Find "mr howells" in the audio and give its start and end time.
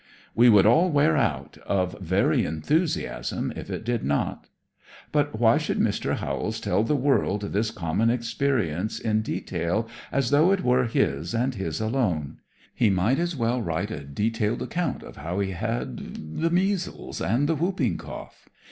5.77-6.59